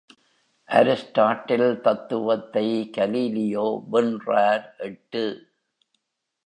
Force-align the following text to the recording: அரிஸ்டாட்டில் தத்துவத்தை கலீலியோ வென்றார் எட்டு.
அரிஸ்டாட்டில் 0.69 1.81
தத்துவத்தை 1.81 2.65
கலீலியோ 2.97 3.67
வென்றார் 3.89 4.75
எட்டு. 4.77 5.23